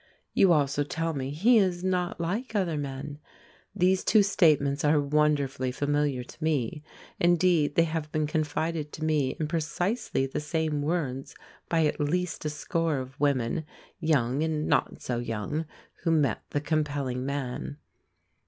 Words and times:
You 0.33 0.51
also 0.51 0.83
tell 0.83 1.13
me 1.13 1.29
"he 1.29 1.59
is 1.59 1.83
not 1.83 2.19
like 2.19 2.55
other 2.55 2.75
men." 2.75 3.19
These 3.75 4.03
two 4.03 4.23
statements 4.23 4.83
are 4.83 4.99
wonderfully 4.99 5.71
familiar 5.71 6.23
to 6.23 6.43
me, 6.43 6.81
indeed 7.19 7.75
they 7.75 7.83
have 7.83 8.11
been 8.11 8.25
confided 8.25 8.91
to 8.93 9.03
me 9.03 9.35
in 9.39 9.47
precisely 9.47 10.25
the 10.25 10.39
same 10.39 10.81
words 10.81 11.35
by 11.69 11.85
at 11.85 11.99
least 11.99 12.45
a 12.45 12.49
score 12.49 12.97
of 12.97 13.19
women, 13.19 13.63
young 13.99 14.41
and 14.41 14.67
not 14.67 15.03
so 15.03 15.19
young, 15.19 15.65
who 16.01 16.09
met 16.09 16.41
the 16.49 16.61
compelling 16.61 17.23
man. 17.23 17.77